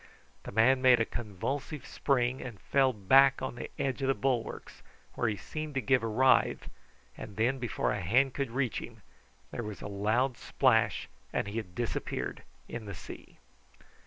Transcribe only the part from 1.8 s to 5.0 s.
spring, and fell back on the edge of the bulwarks,